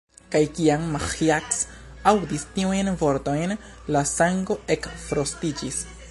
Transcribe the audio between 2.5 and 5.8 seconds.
tiujn vortojn, la sango ekfrostiĝis.